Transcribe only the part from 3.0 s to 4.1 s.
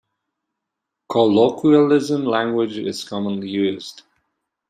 commonly used.